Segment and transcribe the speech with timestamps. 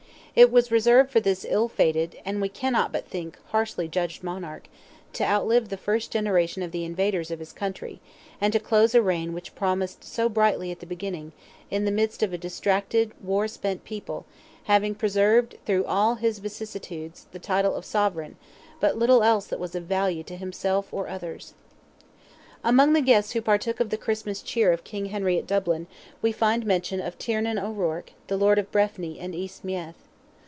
[0.33, 4.69] It was reserved for this ill fated, and, we cannot but think, harshly judged monarch,
[5.11, 7.99] to outlive the first generation of the invaders of his country,
[8.39, 11.33] and to close a reign which promised so brightly at the beginning,
[11.69, 14.25] in the midst of a distracted, war spent people,
[14.71, 18.37] having preserved through all vicissitudes the title of sovereign,
[18.79, 21.55] but little else that was of value to himself or others.
[22.63, 25.87] Among the guests who partook of the Christmas cheer of King Henry at Dublin,
[26.21, 29.95] we find mention of Tiernan O'Ruarc, the lord of Breffni and East Meath.